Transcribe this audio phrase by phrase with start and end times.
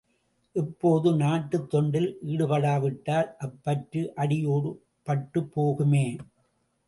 [0.55, 4.71] இப்போதே நாட்டுத் தொண்டில் ஈடுபடாவிட்டால், அப்பற்று அடியோடு
[5.07, 6.05] பட்டுப் போகுமே!